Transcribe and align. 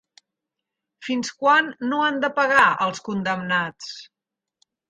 Fins 1.07 1.29
quan 1.43 1.69
no 1.91 2.01
han 2.05 2.19
de 2.25 2.31
pagar 2.39 2.65
els 2.87 3.07
condemnats? 3.11 3.93